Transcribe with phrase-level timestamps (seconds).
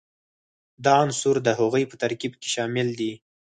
[0.83, 3.11] دا عنصر د هغوي په ترکیب کې شامل دي.